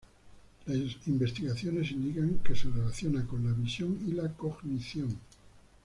Las 0.65 0.79
investigaciones 1.05 1.91
indican 1.91 2.39
que 2.39 2.55
se 2.55 2.67
relaciona 2.71 3.23
con 3.27 3.45
la 3.45 3.53
visión 3.53 3.99
y 4.07 4.13
la 4.13 4.33
cognición. 4.33 5.15